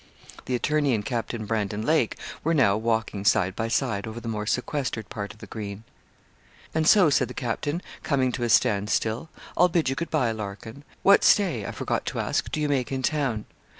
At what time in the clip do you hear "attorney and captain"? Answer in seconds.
0.55-1.45